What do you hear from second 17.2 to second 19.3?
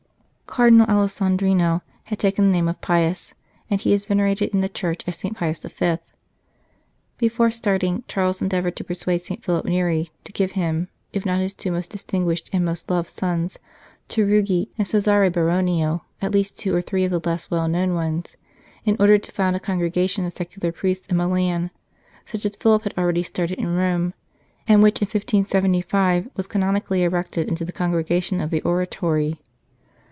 less well known ones, in order